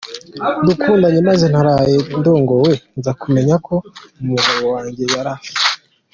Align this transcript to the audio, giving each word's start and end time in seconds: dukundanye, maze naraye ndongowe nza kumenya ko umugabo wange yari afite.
dukundanye, 0.65 1.19
maze 1.29 1.45
naraye 1.53 1.97
ndongowe 2.19 2.71
nza 2.99 3.11
kumenya 3.21 3.55
ko 3.65 3.75
umugabo 4.21 4.61
wange 4.73 5.03
yari 5.13 5.29
afite. 5.37 5.67